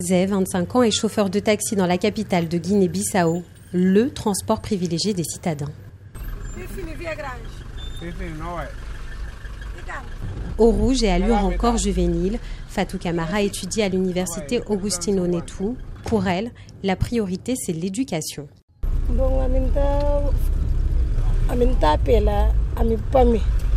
[0.00, 5.12] Zé, 25 ans, est chauffeur de taxi dans la capitale de Guinée-Bissau, le transport privilégié
[5.12, 5.72] des citadins.
[10.56, 12.38] Au rouge et allure encore juvénile,
[12.68, 15.76] Fatou Kamara étudie à l'université Augustino Netou.
[16.04, 16.52] Pour elle,
[16.84, 18.46] la priorité, c'est l'éducation.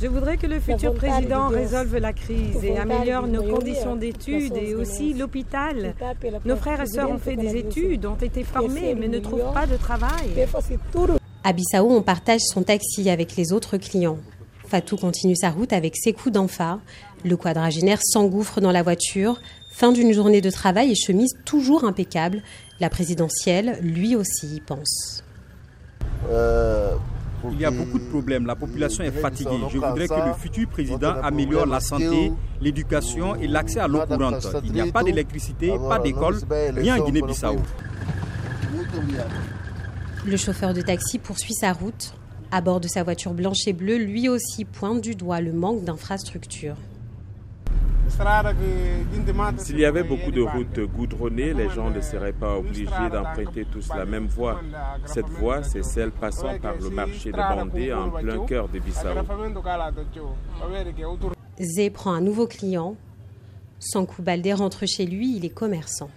[0.00, 4.74] Je voudrais que le futur président résolve la crise et améliore nos conditions d'études et
[4.74, 5.94] aussi l'hôpital.
[6.44, 9.66] Nos frères et sœurs ont fait des études, ont été formés, mais ne trouvent pas
[9.66, 10.46] de travail.
[11.44, 14.18] À Bissau, on partage son taxi avec les autres clients.
[14.66, 16.80] Fatou continue sa route avec ses coups d'enfa.
[17.24, 19.40] Le quadragénaire s'engouffre dans la voiture.
[19.70, 22.42] Fin d'une journée de travail et chemise toujours impeccable.
[22.80, 25.22] La présidentielle, lui aussi, y pense.
[27.52, 28.46] Il y a beaucoup de problèmes.
[28.46, 29.58] La population est fatiguée.
[29.70, 34.46] Je voudrais que le futur président améliore la santé, l'éducation et l'accès à l'eau courante.
[34.64, 36.36] Il n'y a pas d'électricité, pas d'école,
[36.76, 37.56] rien en Guinée-Bissau.
[40.26, 42.14] Le chauffeur de taxi poursuit sa route.
[42.50, 45.84] À bord de sa voiture blanche et bleue, lui aussi pointe du doigt le manque
[45.84, 46.76] d'infrastructures.
[49.58, 53.88] S'il y avait beaucoup de routes goudronnées, les gens ne seraient pas obligés d'emprunter tous
[53.96, 54.60] la même voie.
[55.04, 59.08] Cette voie, c'est celle passant par le marché des Bandés en plein cœur de Bissau.
[61.58, 62.96] Zé prend un nouveau client.
[63.78, 66.10] Sankou Baldé rentre chez lui, il est commerçant.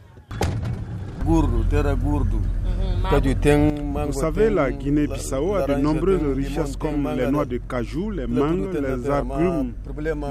[3.01, 8.73] Vous savez, la Guinée-Bissau a de nombreuses richesses comme les noix de cajou, les mangues,
[8.73, 9.73] les agrumes,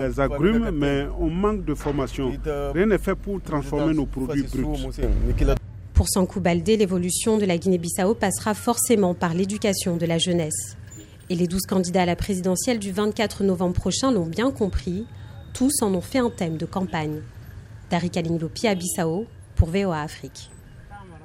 [0.00, 2.32] les agrumes, mais on manque de formation.
[2.74, 4.64] Rien n'est fait pour transformer nos produits bruts.
[5.94, 10.76] Pour Sankou Baldé, l'évolution de la Guinée-Bissau passera forcément par l'éducation de la jeunesse.
[11.30, 15.06] Et les 12 candidats à la présidentielle du 24 novembre prochain l'ont bien compris.
[15.54, 17.20] Tous en ont fait un thème de campagne.
[17.90, 20.50] Dari Kalinglopi à Bissau pour VOA Afrique.